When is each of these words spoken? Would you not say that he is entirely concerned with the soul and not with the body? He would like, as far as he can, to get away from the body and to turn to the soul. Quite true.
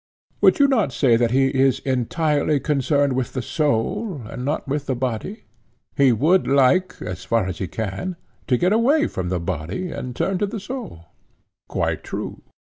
Would 0.41 0.57
you 0.57 0.67
not 0.67 0.91
say 0.91 1.15
that 1.15 1.29
he 1.29 1.49
is 1.49 1.77
entirely 1.81 2.59
concerned 2.59 3.13
with 3.13 3.33
the 3.33 3.41
soul 3.43 4.23
and 4.27 4.43
not 4.43 4.67
with 4.67 4.87
the 4.87 4.95
body? 4.95 5.43
He 5.95 6.11
would 6.11 6.47
like, 6.47 6.99
as 7.03 7.23
far 7.23 7.45
as 7.45 7.59
he 7.59 7.67
can, 7.67 8.15
to 8.47 8.57
get 8.57 8.73
away 8.73 9.05
from 9.05 9.29
the 9.29 9.39
body 9.39 9.91
and 9.91 10.15
to 10.15 10.23
turn 10.25 10.39
to 10.39 10.47
the 10.47 10.59
soul. 10.59 11.05
Quite 11.69 12.03
true. 12.03 12.41